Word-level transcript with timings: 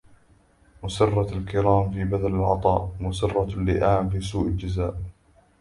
مسرّة 0.83 1.31
الكرام 1.37 1.91
في 1.91 2.03
بذل 2.05 2.25
العطاء، 2.35 2.95
ومسرّة 3.01 3.43
اللّئام 3.53 4.09
في 4.09 4.21
سوء 4.21 4.47
الجزاء. 4.47 4.97